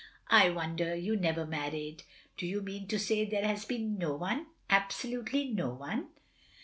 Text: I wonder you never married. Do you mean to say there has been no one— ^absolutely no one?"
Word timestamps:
I 0.31 0.49
wonder 0.49 0.95
you 0.95 1.15
never 1.15 1.45
married. 1.45 2.05
Do 2.35 2.47
you 2.47 2.63
mean 2.63 2.87
to 2.87 2.97
say 2.97 3.23
there 3.23 3.47
has 3.47 3.65
been 3.65 3.99
no 3.99 4.15
one— 4.15 4.47
^absolutely 4.67 5.53
no 5.53 5.69
one?" 5.69 6.09